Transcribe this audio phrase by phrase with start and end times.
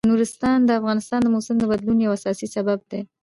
[0.09, 3.05] نورستان د افغانستان د موسم د بدلون یو اساسي سبب کېږي.